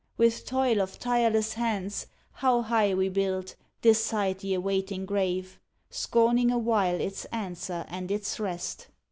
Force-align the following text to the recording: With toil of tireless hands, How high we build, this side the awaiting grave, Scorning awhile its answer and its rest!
With 0.17 0.47
toil 0.47 0.81
of 0.81 0.97
tireless 0.97 1.53
hands, 1.53 2.07
How 2.31 2.63
high 2.63 2.95
we 2.95 3.07
build, 3.07 3.53
this 3.83 4.03
side 4.03 4.39
the 4.39 4.55
awaiting 4.55 5.05
grave, 5.05 5.59
Scorning 5.91 6.49
awhile 6.49 6.99
its 6.99 7.25
answer 7.25 7.85
and 7.87 8.09
its 8.09 8.39
rest! 8.39 8.87